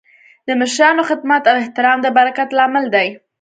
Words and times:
د 0.47 0.49
مشرانو 0.61 1.07
خدمت 1.09 1.43
او 1.49 1.55
احترام 1.61 1.97
د 2.01 2.07
برکت 2.17 2.49
لامل 2.57 2.85
دی. 2.95 3.07